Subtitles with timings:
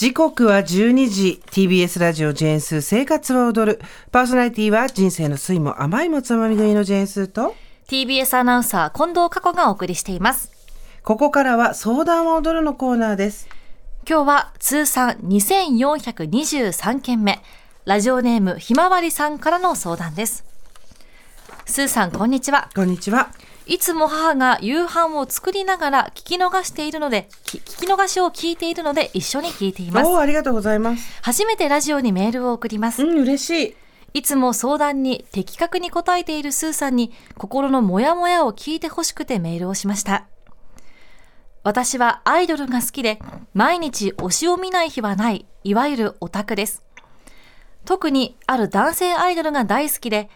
[0.00, 1.42] 時刻は12時。
[1.50, 3.82] TBS ラジオジェーンスー生活は踊る。
[4.10, 7.54] パーソナリティは人生の酸いも甘いもつまみ食いのジェーンスーと。
[7.86, 10.50] TBS アナウンサー近藤佳子がお送りしています。
[11.02, 13.46] ここからは相談は踊るのコーナーです。
[14.08, 17.42] 今日は通算2423件目。
[17.84, 20.46] ラジオネームひまわりさんからの相談です。
[21.66, 22.70] スーさんこんにちは。
[22.74, 23.32] こんにちは
[23.70, 30.18] いつも母が夕飯を作りながら聞き逃しているので、聞き逃しを聞いているので一緒に聞いています。
[30.18, 33.04] ありがとうございます初めてラジオにメールを送ります。
[33.04, 33.76] うん嬉しい
[34.18, 40.26] いつも相談に的確に答えているスーさんに心のモヤモヤを聞いてほしくてメールをしました。
[41.62, 43.20] 私はアイドルが好きで、
[43.54, 46.82] 毎日推しを見ない日はない、いわゆるオタクです。
[47.84, 50.28] 特にある男性アイドルが大好きで、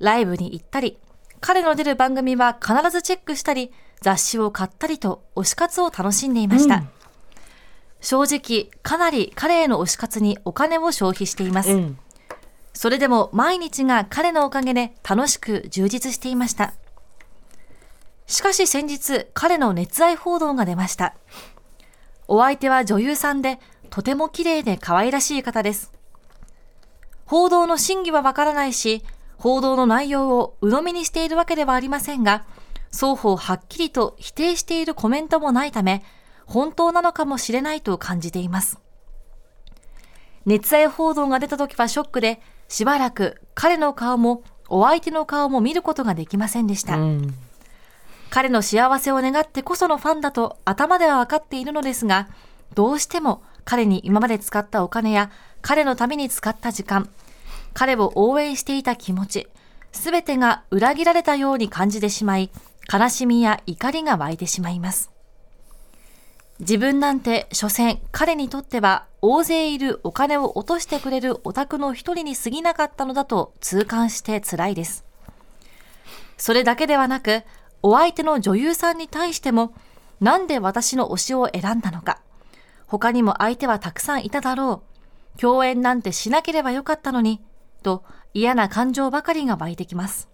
[0.00, 0.98] ライブに行ったり、
[1.40, 6.76] 彼の出る番組は必ずチェックしたり、雑誌を買ったりと推し活を楽しんでいました。
[6.76, 6.88] うん
[8.02, 11.72] 正直、かなり彼への推し活にお金を消費しています。
[11.72, 11.98] うん
[12.72, 16.72] それでも毎日が彼のおかげで楽しく充実していました。
[18.26, 21.14] しかし先日、彼の熱愛報道が出ました。
[22.28, 23.58] お相手は女優さんで、
[23.90, 25.92] とても綺麗で可愛らしい方です。
[27.26, 29.02] 報道の真偽はわからないし、
[29.40, 32.44] 報道の内容を鵜呑みにしているわけではありませんが、
[32.92, 36.04] 双方はっきりと否定しているコメントもないため、
[36.44, 38.78] 本当なのかもしれないと感じています。
[40.44, 46.98] 熱愛報道が出た時はショックで、しばらく彼の顔もお相手の顔も見ることができませんでした。
[46.98, 47.34] うん
[48.28, 52.28] 彼の幸せを願ってこそのファンだと頭では分かっているのですが、
[52.76, 57.08] どうしても彼に今まで使ったお金や彼のために使った時間、
[57.74, 59.48] 彼を応援していた気持ち、
[59.92, 62.50] すべてが裏切られたように感じてしまい、
[62.92, 65.10] 悲しみや怒りが湧いてしまいます。
[66.60, 75.04] 自分なんて、所詮、彼にとっては、大勢いるお金を落としてくれるオタクの一人に過ぎなかったのだと痛感して辛いです。
[76.36, 77.44] それだけではなく、
[77.82, 79.72] お相手の女優さんに対しても、
[80.20, 82.20] なんで私の推しを選んだのか。
[82.86, 84.82] 他にも相手はたくさんいただろ
[85.36, 85.38] う。
[85.40, 87.40] 共演なんてしなければよかったのに、
[87.80, 88.04] と
[88.34, 90.28] 嫌な感情ばかりが湧いてきます。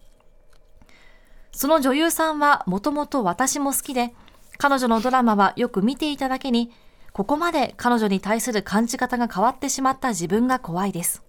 [1.52, 4.12] その女優さんはもともと私も好きで、
[4.58, 6.70] 彼女のドラマはよく見ていただけに、
[7.12, 11.22] ここまで彼女に対する感じ方が変わってしまった自分が怖いです。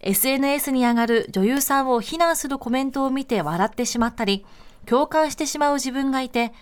[0.00, 4.46] SNS に上がる女優さんを非難するコメントを見て笑ってしまったり、
[4.86, 6.52] 共感してしまう自分がいて、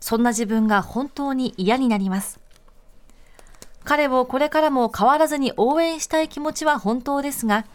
[0.00, 2.41] そんな自分が本当に嫌になります。
[3.84, 7.66] 彼をこれからも変わらずに応援したい気持ちは本当ですが、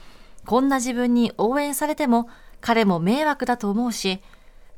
[0.46, 2.30] こんな自分に応援されても
[2.62, 4.22] 彼も迷惑だと思うし、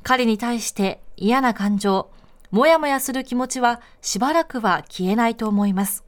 [0.01, 2.09] 彼に対して嫌な感情、
[2.51, 6.03] もやもやする気持ちはしばらくは消えないと思います。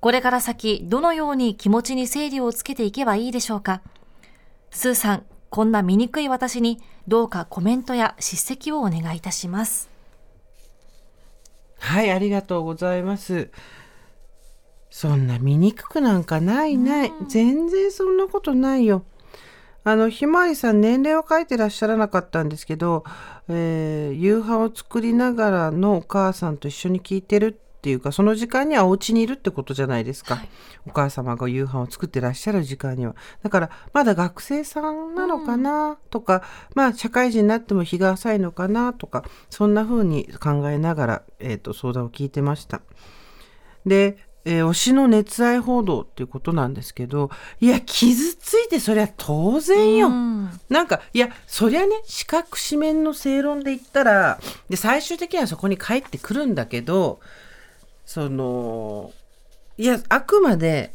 [0.00, 3.82] これから先、どのように気持ちに整理をつけていけばいいでしょうか？
[4.70, 9.88] スーさん、こんな醜い私にどうかコメントや叱責をお願いいたします。
[11.78, 13.50] はいありがとうございます。
[14.90, 19.04] そんな醜くなんかないない、全然そんなことないよ。
[19.84, 23.04] あのひまわりさん年齢は書いてらっしゃらなかったんですけど、
[23.48, 30.42] えー夕飯を作りながらのお母さんと一緒に聞いてるっていうかその時間にはお家にいるってことじゃないですか、
[30.86, 33.14] お母様が夕飯を作ってらっしゃる時間には。
[33.42, 36.42] だからまだ学生さんなのかなとか、
[36.74, 42.80] まあ社会人になっても日が浅いのかなとかそんな風に考えながら、えー、と相談を聞いてました。
[43.84, 50.08] で、えー推しの熱愛報道っていうことなんですけどいや傷ついてそりゃ当然よ。
[50.08, 50.50] うん。
[50.68, 57.20] なんかいやそりゃね四角四面の正論で言ったらで最終的にはそこに帰ってくるんだけど
[58.06, 59.12] その
[59.76, 60.94] いやあくまで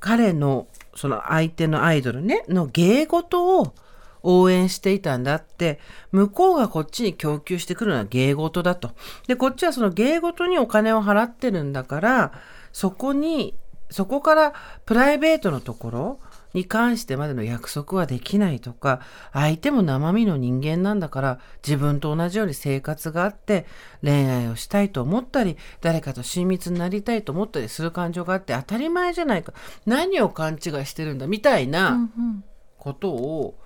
[0.00, 3.74] 彼のその相手のアイドルねの芸事を
[4.22, 5.78] 応援していたんだって
[6.12, 8.90] 向こうがこっちに供給してくるのは芸事だと。
[9.26, 12.32] でこっちはその芸事にお金を払ってるんだから
[12.72, 13.54] そこに
[13.90, 14.52] そこから
[14.84, 16.20] プライベートのところ
[16.54, 19.00] に関してまでの約束はできないとか
[19.32, 23.66] 相手も生身の人間なんだから自分と同じように生活があって
[24.02, 29.52] 恋愛をしたいと思ったり誰かと親密になりたいと思ったりする感情があって当たり前じゃないか
[29.86, 32.44] 何を勘違いしてるんだみたいなうん
[32.78, 33.58] ことを、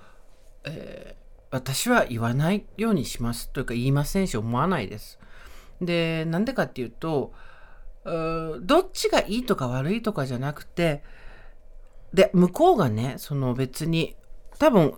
[0.65, 5.21] えー私は言わないようにしますというか言いませんし思わないです。
[5.81, 7.33] でなんでかっていうと
[8.05, 11.05] どっちがいいとか悪いとかじゃなくて
[12.15, 14.17] で向こうがねその別に
[14.59, 14.95] 多分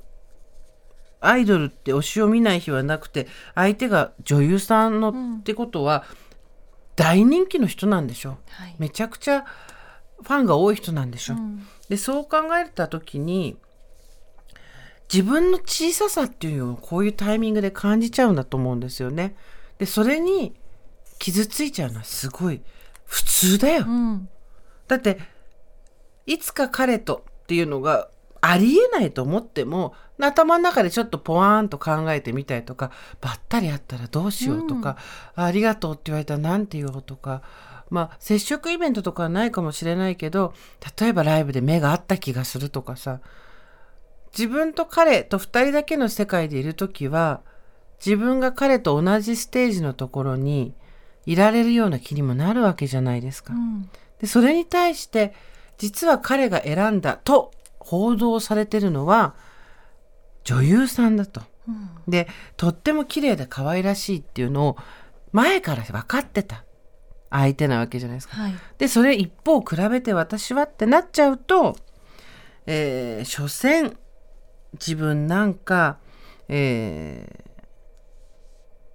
[1.20, 6.04] アイドルって推しを見ない日はなくて相手が女優さんのってことは、
[6.94, 8.36] 大人気の人なんでしょ？
[8.50, 8.76] はい。
[8.78, 9.44] めちゃくちゃ
[10.22, 11.66] ファンが多い人なんでしょ、うん。
[11.88, 13.56] でそう考えた時に
[15.12, 19.36] 自分の小ささっていうのをこういうタイミングで感じちゃうんだと思うんですよね。
[19.78, 20.54] でそれに
[21.18, 22.60] 傷ついちゃうのはすごい
[23.06, 23.84] 普通だよ。
[23.88, 24.28] うん。
[24.86, 25.18] だって
[26.26, 28.08] いつか彼とっていうのが
[28.40, 32.90] ありえないと思っても頭の中でちょっとポワーンと考えてみたりとか
[33.20, 34.96] ばったり会ったらどうしようとか、
[35.34, 37.42] ありがとうって言われたら何て言おうとか
[37.90, 40.54] まあ接触イベントとかはないかもしれないけど
[40.98, 43.20] 例えばライブで目が合った気がするとかさ
[44.36, 47.42] 自分と彼と2人だけの世界でいる時は
[48.04, 50.74] 自分が彼と同じステージのところに
[51.24, 53.54] いられるような気にもなるわけじゃないですか。
[53.54, 53.88] うん
[54.18, 55.34] でそれに対して
[55.78, 59.34] 実は彼が選んだと報道されてるのは
[60.44, 61.42] 女優さんだと。
[61.68, 64.76] うんでとっても綺麗で可愛らしいっていうのを
[65.32, 66.64] 前から分かってた
[67.30, 68.36] 相手なわけじゃないですか。
[68.36, 71.76] はいでそれ一方比べて私はってなっちゃうと、
[72.66, 73.96] えー所詮
[74.74, 75.98] 自分なんか、
[76.48, 77.42] え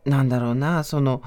[0.05, 1.21] ーなんだろうなその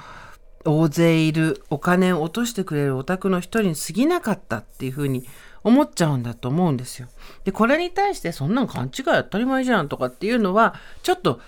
[0.64, 5.24] 大勢いるお金を落としてくれるお宅の一人に過ぎなかったっていうふうに
[5.62, 7.08] 思っちゃうんだと思うんですよ。
[7.44, 11.40] でこれに対してそんなん勘違い当たり前じゃんとかっていうのはちょっと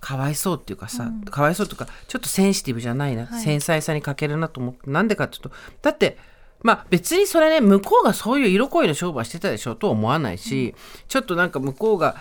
[0.00, 3.42] かわいそうっていうかさ、かわいそうとかちょっとセンシティブじゃないな、はい。
[3.42, 5.50] 繊細さに欠けるなと思ってなんでかっていうと
[5.82, 6.16] だって
[6.62, 10.74] まあ別にそれね向こうがそういう色恋の商売してたでしょとは思わないし、
[11.08, 12.16] ちょっとなんか向こうが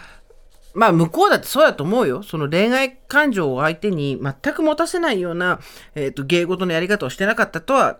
[0.75, 2.21] まあ向こうだってそうだと思うよ。
[2.21, 5.59] その恋愛感情を相手に全く持たせないような、
[5.95, 7.97] えっ、と、芸事のやり方をしてなかったとは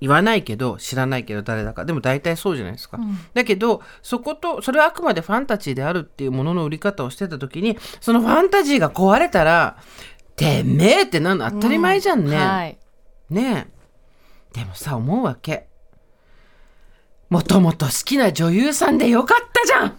[0.00, 1.84] 言わないけど、知らないけど誰だか。
[1.84, 2.98] でも大体そうじゃないですか。
[3.34, 9.76] だけど、そこと、それはあくまでファンタジーであるっていうものの売り方をしてた時に、そのファンタジーが壊れたら、
[10.36, 11.50] てめえってなるの？
[11.50, 12.36] 当たり前じゃんね。
[12.36, 12.78] はい
[13.30, 13.66] ね
[14.54, 14.58] え。
[14.58, 15.66] でもさ、思うわけ。
[17.28, 19.98] もともと好きな女優さんでよかったじゃん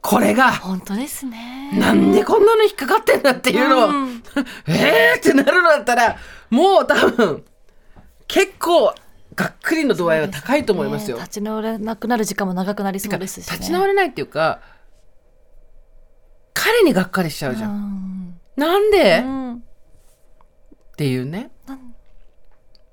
[0.00, 1.70] これが、本当ですね。
[1.74, 4.22] なんでこんなの引っかかってんだっていうのを、うん。
[4.66, 6.16] えーってなるのだったら、
[6.50, 7.44] もう多分、
[8.26, 8.94] 結構、
[9.34, 11.16] がっくりの度合いは高いと思いますよ。
[11.16, 14.60] ね立ち直れなくなる時間も長くなりそうですし、ね、立ち直れないっていうか、
[16.54, 17.70] 彼にがっかりしちゃうじゃん。
[17.70, 18.40] ん。
[18.56, 19.64] なんで、っうん。
[20.96, 21.50] ていうね。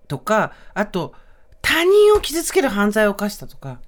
[0.08, 1.14] とか、あと、
[1.62, 3.80] 他人を傷つける犯罪を犯したとか、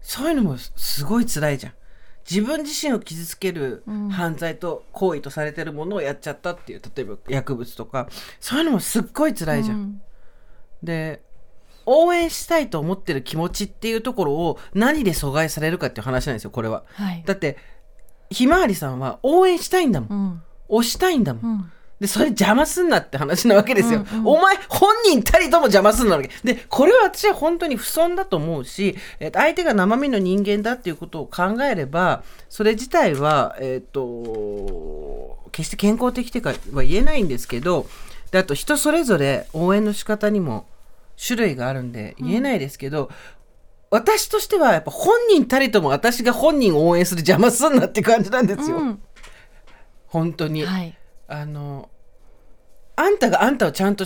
[0.00, 1.72] そういうのもすごい辛いじゃん。
[2.30, 8.08] 自分自身を傷つける犯罪と行為とされてるものをやっちゃったっていう、例えば薬物とか、
[8.40, 9.76] そういうのもすっごい辛いじゃん。
[9.76, 10.02] うん
[10.82, 11.22] で、
[11.86, 16.84] 応援したいと思ってる気持ちっていうところを何で阻害されるかっていう話なんですよ、これは。
[16.94, 17.56] はいだって、
[18.30, 20.18] ひまわりさんは応援したいんだもん。
[20.18, 21.52] うん推したいんだもん。
[21.52, 21.72] うん
[22.02, 24.00] で、それ邪魔すんなって話なわけですよ。
[24.00, 26.30] うんうんお前、本人たりとも邪魔すんなわけ。
[26.42, 37.86] で、これは私は本当に不損だと思うし、えっと相手が生身の人間だっていうことを考えれば、それ自体は、えっ、と、決して健康的というかは言えないんですけど、
[38.32, 40.66] であと人それぞれ応援の仕方にも
[41.24, 43.10] 種類があるんで言えないですけど、
[43.90, 48.78] 私としてはやっぱ本人たりとも私が本人を応援する邪魔すんなって感じなんですよ。
[48.78, 49.02] うん
[50.08, 50.64] 本当に。
[50.64, 50.98] はい
[51.32, 51.88] あの、
[52.94, 54.04] あんたがあんたをちゃんと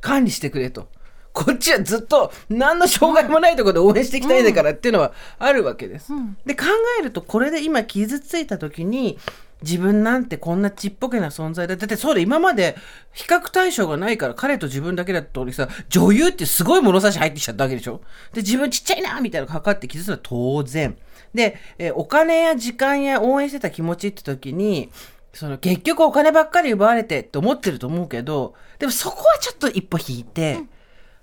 [0.00, 0.88] 管理してくれと。
[1.32, 6.12] こっちはずっと何の障害もないところで応援していきたいんだからっていうのはあるわけです。
[6.12, 6.36] うん。
[6.46, 6.66] で考
[7.00, 9.18] えるとこれで今傷ついた時に
[9.60, 11.74] 自分なんてこんなちっぽけな存在だ。
[11.74, 12.76] だってそうだ今まで
[13.12, 18.00] 比較対象がないから彼と自分だけだったのにさ女優ってすごい物差し入ってきちゃったわけでしょ。
[18.32, 20.96] で自分ちっちゃいなみたいなのがかかって傷ついたのは当然。
[21.34, 24.92] で、えーお金や時間や応援してた気持ちって時に
[25.34, 30.60] その結局お金ばっかり奪われてって思ってると思うけどでもそこはちょっと一歩引いて、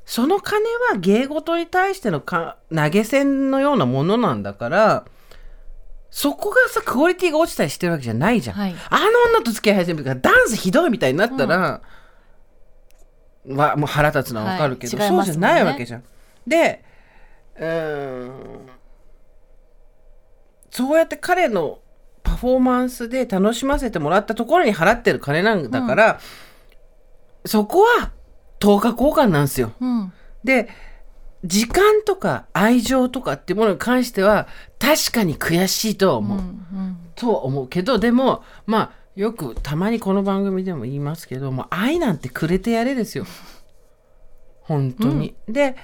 [0.06, 5.06] その金は芸事に対してのか投げ銭のようなものなんだから、
[6.10, 8.56] そこがさ、クオリティが落ちたりしてるわけじゃないじゃん。
[8.58, 8.76] はい。
[8.90, 11.82] あの女と付き合い始めてからダンスひどいみたいになったら、
[13.48, 15.10] はもう腹立つのはわかるけど、はい。
[15.10, 15.16] ね。
[15.16, 16.04] そうじゃないわけじゃん。
[16.46, 16.84] で、
[17.56, 18.68] うーん、
[20.70, 21.80] そうやって彼の
[22.32, 26.20] パフォーマンスで楽しませてもらったところに払ってる金なんだから、
[27.46, 28.12] そこは
[28.60, 29.72] 10日交換なんですよ。
[29.80, 30.70] うんで、
[31.44, 34.48] 時間とか愛情とかっていうものに関しては
[34.80, 36.40] 確かに悔しいとは思う。
[36.40, 43.26] うんとは思うけど、でも、まあ、よくたまにこの番組でも言いますけど、もう愛なんてくれてやれですよ。
[44.62, 45.36] 本当に。
[45.48, 45.76] で、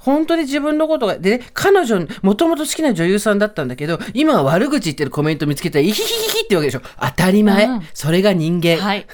[0.00, 6.80] 本当に自分のことが、でね、彼女、もともと好きな女優さんだったんだけど、今は悪口言ってるコメント見つけたら、イヒヒヒヒってわけでしょ。
[6.98, 7.66] 当たり前。
[7.66, 8.78] うんそれが人間。
[8.78, 9.06] はい。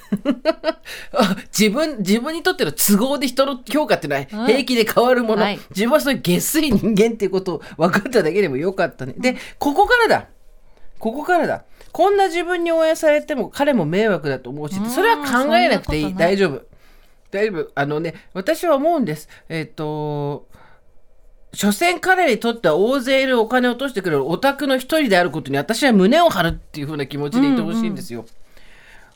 [1.13, 5.43] あ自分、自分にとっての都合で人の評価ってのはうん平気で変わるもの。
[5.43, 9.15] はい自分はそういう下水人間っていうことを分かっただけでもよかったね。
[9.19, 10.29] で、ここからだ。
[10.99, 11.65] ここからだ。
[11.93, 16.15] こんな自分に応援されても彼も迷惑だと思うしう、んそれは考えなくていい。
[16.15, 16.63] 大丈夫。
[17.31, 17.71] 大丈夫。
[17.75, 19.29] あのね、私は思うんです。
[19.49, 20.47] えっ、と、
[21.57, 28.27] 所詮彼にとっては大勢いるお金を落としてくれるオタクの一人であることに私は胸を張るっていう風な気持ちでいてほしいんですよ。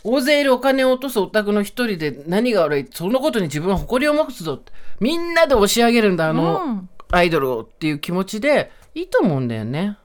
[0.02, 9.98] 大勢いるお金を落とすオタクの一人で何が悪いそのことに自分は誇りを持つぞってみんなで押し上げるんだあの、うんアイドルをっていう気持ちでいいと思うんだよね。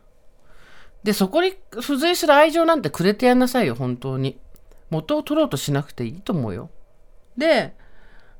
[1.04, 4.40] でそこに付随する愛情なんてくれてやんなさいよ本当に。
[4.90, 6.70] 元を取ろうとしなくていいと思うよ。
[7.38, 7.76] で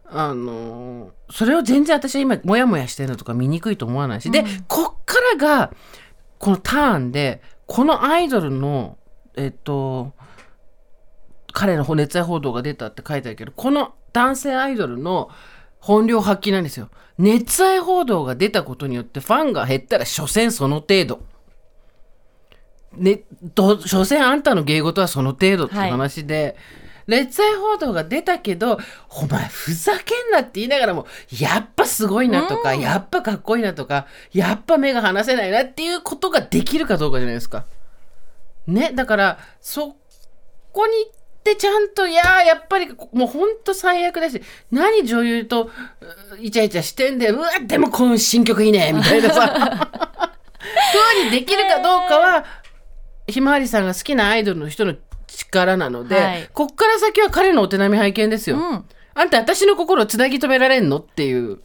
[0.08, 5.74] あのーそれを全然私は今モヤモヤしてるのとか見にくいと思わないし、でこっからが
[6.38, 8.98] このターンでこのアイドルの
[9.36, 10.14] えっと
[11.52, 15.32] 彼の熱愛報道が出たって書いてあるけどこの男性アイドルの
[15.80, 16.90] 本領発揮なんですよ。
[17.18, 21.22] 熱愛報道が出たことによってファンが減ったら所詮その程度。
[22.94, 23.22] ね
[23.56, 26.56] ど所詮あんたの芸事はその程度っていう話で、
[27.08, 31.06] 熱愛報道が出たけどお前ふざけんなって言いながらも
[31.40, 37.66] やっぱすごいなとか、やっぱかっこいいなとかやっぱ目が離せないなっていうことができるかどうかじゃないですか。
[38.68, 39.96] ねだからそ
[40.72, 41.12] こに行っ
[41.44, 45.72] てちゃんといやーやっぱりもうほんと最悪だし何女優とう
[46.40, 49.90] イチャイチャしてんだようわでもこの新曲いいね みたいなさ
[50.94, 52.46] 風にできるかどうかは
[53.28, 54.96] ひまわりさんが好きなアイドルの人の
[55.28, 58.58] 力なので、はいこっから先は彼のお手並み拝見ですよ。
[58.58, 58.86] うん
[59.18, 61.60] あんた私の心をつなぎ止められんのっていう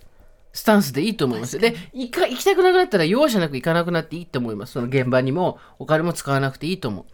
[0.52, 1.58] スタンスでいいと思います。
[1.58, 4.74] で行か行きたくなくなったら容赦なく行かなくなっていいと思います。
[4.74, 7.04] その現場にもお金も使わなくていいと思う。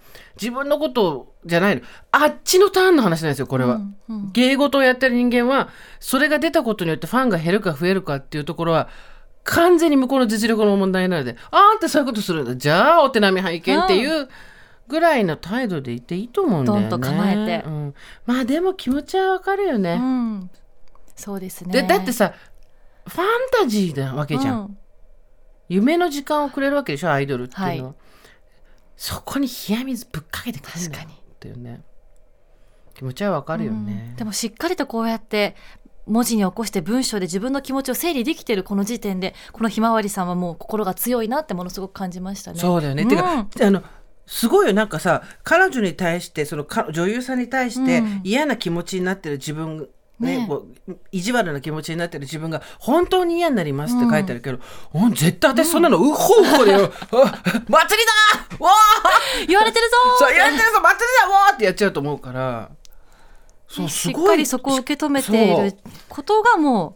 [0.40, 1.82] 自分のことじゃないの。
[2.12, 3.76] あっちのターンの話なんですよ、これは。
[3.76, 8.88] うんうん芸事をやってる人間はそれが出たことによってファンが減るか増えるかっていうところは
[9.44, 14.28] 完全に向こうの実力の問題なのでああんたそういうことするんだじゃあお手並み拝見っていう
[14.88, 16.88] ぐらいの態度でいていいと思うんだよね。
[16.88, 17.64] どんと構えて。
[17.66, 17.94] うん。
[18.24, 19.98] まあでも気持ちはわかるよね。
[20.00, 20.50] うん。
[21.14, 21.72] そうですね。
[21.72, 22.34] でだってさ
[23.06, 23.26] ファン
[23.62, 24.78] タジーなわけじゃん、うん。
[25.68, 27.84] 夢の時間をくれるわけでしょアイドルっていうの。
[27.84, 27.94] は、は
[28.96, 31.82] そこに冷や水ぶっかけてくるんだよ確かにっていうね。
[32.94, 34.16] 気持ちはわかるよね、うん。
[34.16, 35.54] でもしっかりとこうやって
[36.06, 42.58] 文字に起こして文章で自分の気持ちを整理できてるこの時点でこのひまわりさんはもう心が強いなってものすごく感じましたね。
[42.58, 43.08] そうだよね、うん。
[43.08, 43.82] てかあの
[44.26, 48.20] すごいよなんかさ彼女に対してそのか女優さんに対してうん。
[48.24, 50.46] 嫌な気持ちになってる自分ねね。
[50.48, 54.58] こう意地悪な気持ちになってる自分が本当に嫌になりますって書いてあるけど、
[54.94, 59.46] うん、絶対私そんなのうほうほでよ、あ 祭りだわー!
[59.46, 61.54] 言われてるぞそうやってるぞ祭りだわー!
[61.54, 62.70] ってやっちゃうと思うから。
[63.68, 65.76] そうすしっごいかりそこを受け止めている
[66.08, 66.95] ことがも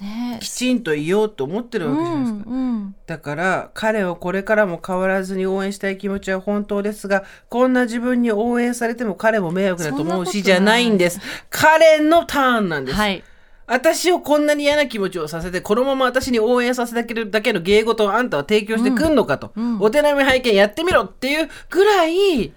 [0.00, 0.38] ね。
[0.40, 2.94] きちんと言おうと思ってるわけじゃないですか、うんうん。
[3.06, 11.20] だから彼をこれからも変わらずに応援したい気持ちは本当ですがこんな自分に応援されても彼も迷惑だと思うしじゃないんです。
[11.50, 13.22] 彼のターンなんです、はい。
[13.66, 19.82] 私をこんなに嫌な気持ちをさせてこのまま私に応援させてるだけの芸事をあんたは提供してくんのかと、うんうん。
[19.82, 22.52] お手並み拝見やってみろっていうぐらい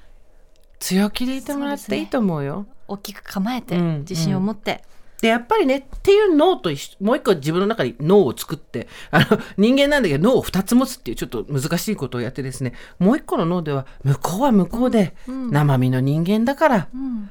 [0.79, 2.65] 強気でいてもらっていいと思うよ。
[2.87, 3.99] 大きく構えてうん。
[3.99, 4.83] 自信を持って、
[5.21, 17.29] でやっぱりねっていう脳と一緒もう一個自分の中に脳を作ってあの人間なんだけど脳を2つ持つっていうちょっと難しいことをやってですねもう一個の脳では向こうは向こうでうん生身の人間だからうん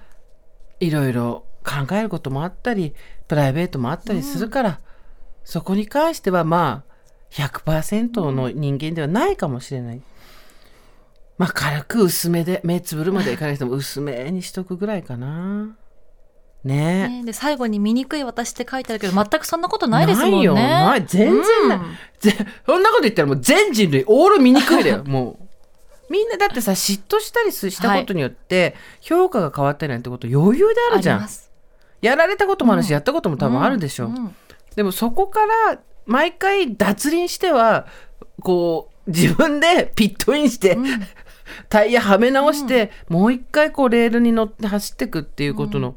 [0.81, 2.95] いろいろ考えることもあったり
[3.29, 4.81] プライベートもあったりするから、
[5.45, 6.93] そこに関してはまあ
[7.31, 10.03] 100%の人間ではないかもしれない。
[11.39, 15.77] まあ軽く薄めで目つぶるまでいかなくても薄めにしとくぐらいかな。
[16.65, 17.09] ね。
[17.09, 17.09] え。
[17.09, 20.37] ね、で最後に「醜い私」って書いてあるけど全くそんなことないですもんね。
[20.37, 20.55] ないよ。
[20.55, 21.05] ない。
[21.07, 21.97] 全然ない、うん。
[22.19, 25.05] ぜそんなこと言ったらもう全人類オール醜いだよ。
[25.09, 25.45] もう。
[26.11, 31.17] みんなだってさ嫉妬したりすしたことによって評価が変わったりなんてこと余裕であるじゃん。
[31.17, 31.51] あります。
[32.03, 34.35] やられたこともあるし、やったことも多分あるでしょ、うん。
[34.75, 37.87] でもそこから毎回脱輪しては
[38.43, 40.77] こう自分で ピットインして、
[41.69, 45.95] タイヤはめ直して、もう一回こうレールに乗って走っていくっていうことの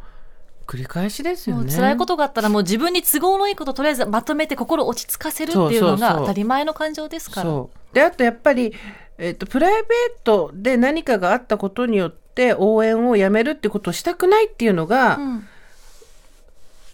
[0.74, 1.72] 繰り返しですよね。
[1.72, 7.50] 辛いことがあったらもう自分に都合のいいことをとりあえずまとめて心を落ち着かせるっていうのが当たり前の感情ですから。
[7.50, 7.96] そう。
[7.96, 8.74] であとやっぱり、
[9.20, 9.90] えっとプライベー
[10.24, 15.48] トで何かがあったことによって応援をやめるってことをしたくないっていうのが、うん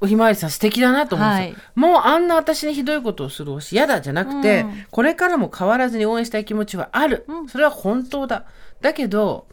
[0.02, 1.64] おひまわりさん素敵だなと思うんですよ、はい。
[1.76, 4.86] もうあんな私にひどいことをする推し嫌だじゃなくて、うん。
[4.90, 7.50] これからも変わらずに応援したい気持ちはある、うん。
[7.50, 8.46] それは本当だ。
[8.80, 9.48] だけど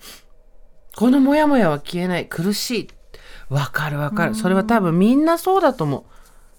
[0.94, 2.26] このモヤモヤは消えない。
[2.26, 2.88] 苦しい
[3.48, 6.02] わかるわかる、それは多分みんなそうだと思う。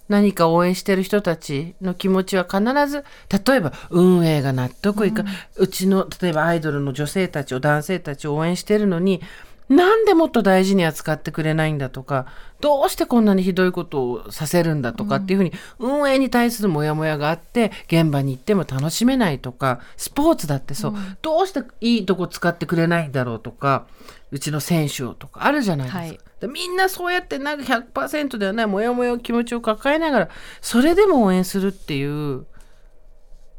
[0.08, 3.04] 何か応援してる人たちの気持ちは必ず
[3.46, 5.24] 例えば運営が納得いか、
[5.56, 9.20] うちの例えばアイドルの女性たちを男性たちを応援してるのに
[9.68, 12.26] なんでもっと大事に扱ってくれないんだとか
[12.60, 23.86] どうしてこんなにひどいことをさせるんだとかっていうふうに運営に対するモヤモヤがあって現場に行っても楽しめないとかスポーツだってそう、どうしていいとこ使ってくれないんだろうとか
[24.30, 25.98] うちの選手をとかあるじゃないですか。
[26.00, 26.18] はい。
[26.40, 30.28] でみんなそうやってなんか100%ではないモヤモヤ気持ちを抱えながら
[30.60, 32.46] それでも応援するっていう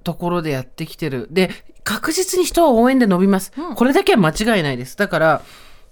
[0.04, 1.28] ところでやってきてる。
[1.30, 1.52] で
[1.84, 3.76] 確実に人は応援で伸びます、うん。
[3.76, 4.98] これだけは間違いないです。
[4.98, 5.42] だから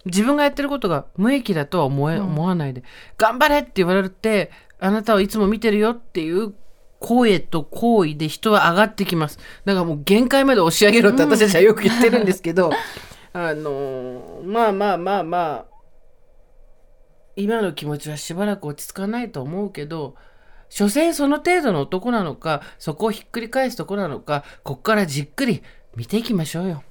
[0.07, 2.23] 自分がやってることが無益だとは思え、うん。
[2.25, 2.83] 思わないで。
[3.17, 6.53] 頑張れって言われてあなたはいつも見てるよっていう
[6.99, 9.39] 声と行為で人は上がってきます。
[9.65, 12.71] だからもう限界まで押し上げろって私たちはよく言ってるんですけど、
[13.33, 15.77] あのーまあまあまあまあ
[17.35, 20.15] 今の気持ちはしばらく落ち着かないと思うけど
[20.69, 25.61] 所詮その程度の男なのかそこをひっくり返すとこなのかこっからじっくり
[25.95, 26.83] 見ていきましょうよ。